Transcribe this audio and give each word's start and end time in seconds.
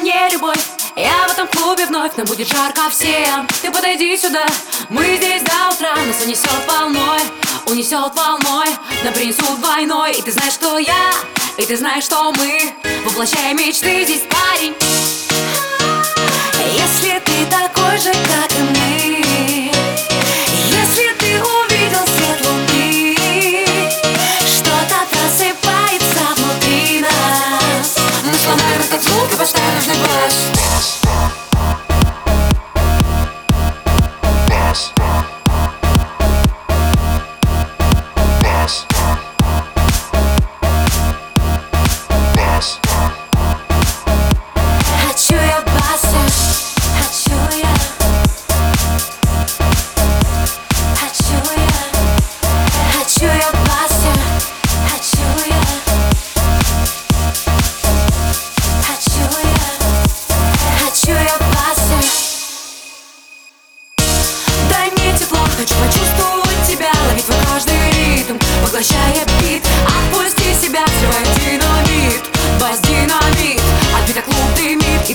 мне 0.00 0.28
любовь. 0.32 0.58
Я 0.96 1.26
в 1.28 1.32
этом 1.32 1.46
клубе 1.48 1.86
вновь, 1.86 2.16
нам 2.16 2.26
будет 2.26 2.48
жарко 2.48 2.88
всем. 2.90 3.46
Ты 3.62 3.70
подойди 3.70 4.16
сюда, 4.16 4.46
мы 4.88 5.16
здесь 5.16 5.42
до 5.42 5.74
утра. 5.74 5.94
Нас 5.94 6.24
унесет 6.24 6.50
волной, 6.66 7.20
унесет 7.66 8.14
волной. 8.14 8.68
Нам 9.04 9.14
принесут 9.14 9.58
войной. 9.58 10.12
И 10.12 10.22
ты 10.22 10.32
знаешь, 10.32 10.54
что 10.54 10.78
я, 10.78 11.12
и 11.56 11.64
ты 11.64 11.76
знаешь, 11.76 12.04
что 12.04 12.32
мы 12.32 12.74
Воплощаем 13.04 13.56
мечты. 13.56 14.04
Здесь, 14.04 14.22
парень 14.28 14.74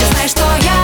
ты 0.00 0.06
знаешь, 0.06 0.30
что 0.30 0.42
я 0.62 0.79